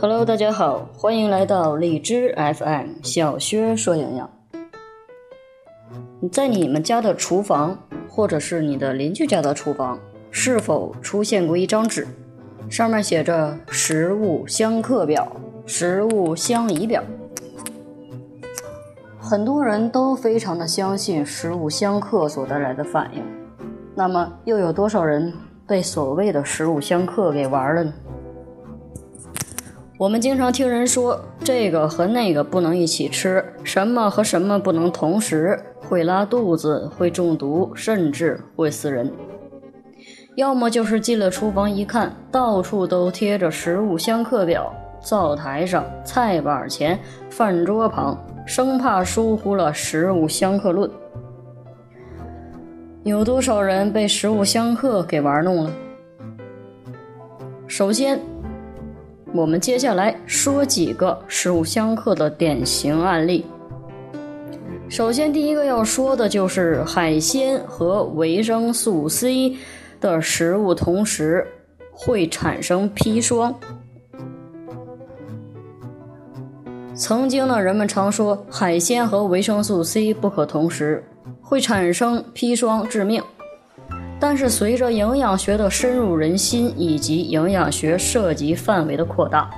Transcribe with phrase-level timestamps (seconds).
[0.00, 4.30] Hello，大家好，欢迎来到荔枝 FM 小薛说营养。
[6.30, 7.76] 在你们家的厨房，
[8.08, 9.98] 或者是你的邻居家的厨房，
[10.30, 12.06] 是否出现过一张纸，
[12.70, 15.32] 上面写着“食物相克表
[15.66, 17.02] ”“食物相宜表”？
[19.18, 23.24] 很多人都非常的相信食物相克所带来的反应，
[23.96, 25.32] 那么又有多少人
[25.66, 27.92] 被所谓的食物相克给玩了呢？
[29.98, 39.10] 我们经常听人说这个和那个不能一起吃，什么和什么不能同时，会拉肚子，会中毒，甚至会死人。
[40.36, 46.96] 要么就是进了厨房一看，到处都贴着食物相克表，灶台上、菜板前、
[47.28, 50.88] 饭桌旁，生怕疏忽了食物相克论。
[53.02, 55.72] 有多少人被食物相克给玩弄了？
[57.66, 58.20] 首先。
[59.34, 63.44] 我们接下来说几个食物相克的典型案例。
[64.88, 69.54] 首先，第一个要说的就是海鲜和维生素 C
[70.00, 71.46] 的食物同时
[71.92, 73.54] 会产生砒霜。
[76.94, 81.04] 曾经呢，人们常说海鲜和维生素 C 不可同时，
[81.42, 83.22] 会产生砒霜致命。
[84.20, 89.48] 但是随着营养学的深入人心以及营养学涉及范围的扩大，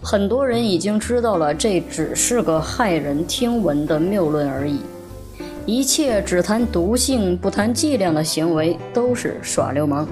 [0.00, 4.78] 很多人已经知道了这只是个骇人听闻的谬论而已。
[5.66, 10.06] 一切只谈毒性不谈剂量的行为都是耍流氓。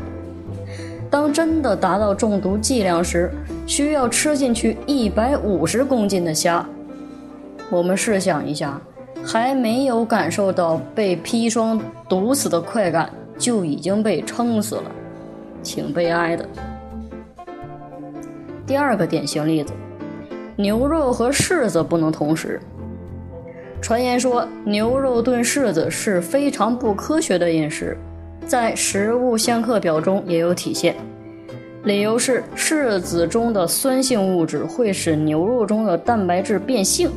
[1.11, 3.31] 当真的达到中毒剂量时，
[3.67, 6.67] 需要吃进去一百五十公斤的虾。
[7.71, 8.81] 我们试想一下，
[9.23, 11.79] 还没有感受到被砒霜
[12.09, 13.11] 毒死的快感。
[13.39, 14.91] 就已经被撑死了，
[15.63, 16.49] 挺悲哀的。
[18.67, 19.73] 第二个典型例子，
[20.57, 22.61] 牛肉和柿子不能同时。
[23.81, 27.99] 传言说牛肉炖柿子是非常不科学的饮食，
[28.47, 30.95] 在食物相克表中也有体现。
[31.83, 37.11] 理由是柿子中的酸性物质会使牛肉中的蛋白质变性，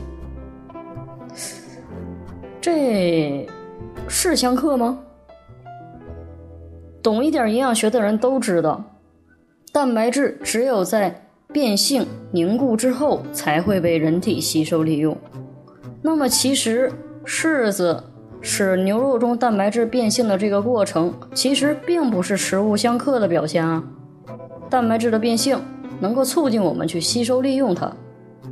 [2.60, 3.48] 这
[4.08, 4.98] 是相克吗？
[7.06, 8.84] 懂一点营养学的人都知道，
[9.72, 15.16] 蛋白质只有在变性凝固之后才会被人体吸收利用。
[16.02, 16.92] 那么，其实
[17.24, 18.04] 柿子
[18.42, 23.84] 使牛肉中蛋白质变性的这个过程，其实并不是食物相克的表现啊。
[24.68, 25.62] 蛋白质的变性
[26.00, 27.94] 能够促进我们去吸收利用它，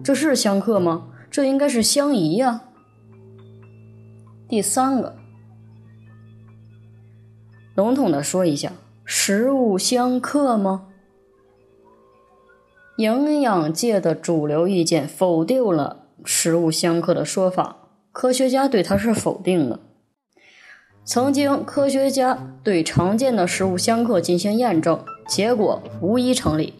[0.03, 1.07] 这是相克吗？
[1.31, 2.61] 这应该是相宜呀。
[4.47, 5.15] 第三个。
[7.75, 8.71] 笼统的说一下，
[9.03, 10.85] 食物相克吗？
[12.97, 17.77] 营养界的主流意见否定了食物相克的说法，
[18.11, 19.79] 科学家对它是否定的。
[21.03, 26.75] 曾经，科学家对常见的食物相克进行验证，结果无一成立。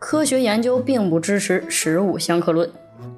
[0.00, 2.68] 科学研究并不支持食物相克论。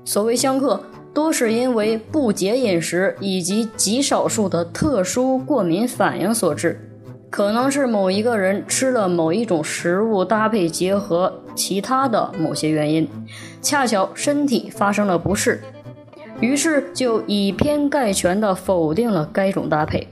[0.04, 6.84] 所谓相克，多是因为不洁饮食以及极少数的特殊过敏反应所致。
[7.30, 13.08] 可能是某一个人吃了某一种食物，搭配结合其他的某些原因，
[13.60, 15.60] 恰巧身体发生了不适，
[16.40, 20.08] 于是就以偏概全地否定了该种搭配。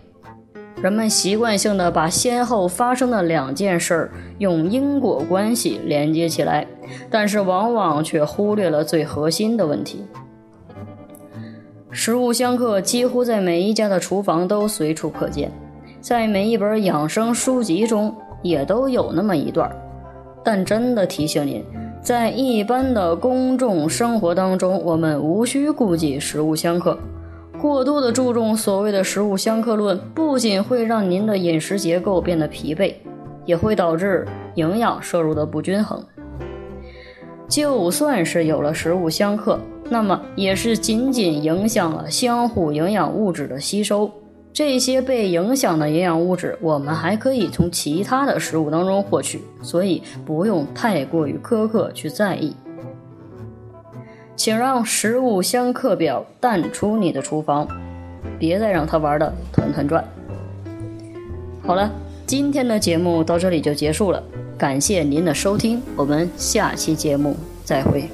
[0.82, 6.66] 人们习惯性的把先后发生的两件事儿用因果关系连接起来，
[7.10, 10.04] 但是往往却忽略了最核心的问题。
[11.91, 15.50] 食物相克几乎在每一家的厨房都随处可见。
[16.06, 19.68] 在每一本养生书籍中也都有那么一段
[20.44, 21.64] 但真的提醒您，
[22.00, 26.96] 在一般的公众生活当中，我们无需顾忌食物相克。
[27.60, 32.94] 过度的注重所谓的食物相克论，不仅会让您的饮食结构变得疲惫，
[33.44, 34.24] 也会导致
[34.54, 36.00] 营养摄入的不均衡。
[37.48, 39.59] 就算是有了食物相克，
[39.91, 44.09] 那么也是仅仅影响了相互营养物质的吸收。
[44.56, 52.56] 这些被影响的营养物质，我们还可以从其他的食物当中获取，所以不用太过于苛刻去在意。
[54.34, 57.68] 请让食物相克表淡出你的厨房，
[58.38, 60.03] 别再让它玩的团团转。
[61.62, 61.92] 好了，
[62.24, 64.22] 今天的节目到这里就结束了，
[64.56, 68.09] 感谢您的收听，我们下期节目再会。